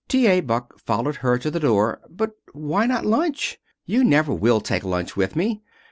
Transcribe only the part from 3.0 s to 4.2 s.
lunch? You